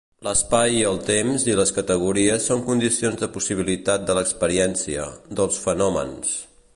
L'espai 0.25 0.71
i 0.77 0.85
el 0.91 0.95
temps 1.09 1.43
i 1.49 1.57
les 1.59 1.73
categories 1.75 2.47
són 2.51 2.65
condicions 2.71 3.21
de 3.25 3.29
possibilitat 3.37 4.09
de 4.11 4.19
l'experiència, 4.21 5.07
dels 5.41 5.61
Fenòmens. 5.67 6.35